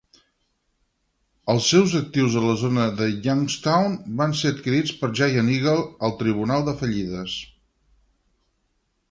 Els 1.53 1.67
seus 1.73 1.91
actius 1.99 2.37
a 2.41 2.43
la 2.45 2.55
zona 2.61 2.85
de 3.01 3.09
Youngstown 3.27 3.99
van 4.23 4.33
ser 4.41 4.53
adquirits 4.55 4.95
per 5.03 5.11
Giant 5.21 5.53
Eagle 5.59 5.77
al 6.09 6.17
tribunal 6.25 6.67
de 6.73 6.77
fallides. 6.83 7.39